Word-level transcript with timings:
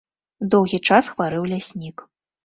Доўгі 0.53 0.79
час 0.87 1.09
хварэў 1.11 1.43
ляснік. 1.51 1.97